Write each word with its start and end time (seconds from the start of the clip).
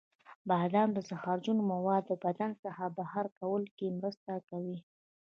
بادام 0.49 0.89
د 0.93 0.99
زهرجنو 1.09 1.61
موادو 1.73 2.09
د 2.09 2.13
بدن 2.25 2.51
څخه 2.63 2.83
بهر 2.97 3.25
کولو 3.37 3.67
کې 3.77 3.95
مرسته 3.99 4.31
کوي. 4.49 4.77